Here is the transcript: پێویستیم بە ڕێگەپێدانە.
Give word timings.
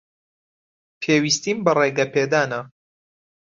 پێویستیم 1.01 1.57
بە 1.65 1.71
ڕێگەپێدانە. 1.77 2.61